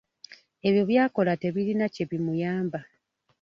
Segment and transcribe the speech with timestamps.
[0.67, 2.79] Ebyo byakola tebirina kye bimuyamba.